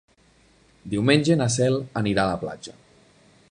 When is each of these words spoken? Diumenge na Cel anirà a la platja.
Diumenge 0.93 1.37
na 1.43 1.47
Cel 1.57 1.79
anirà 2.03 2.25
a 2.25 2.31
la 2.31 2.41
platja. 2.47 2.77